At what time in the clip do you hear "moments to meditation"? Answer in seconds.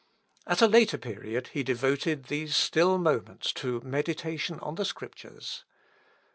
2.97-4.59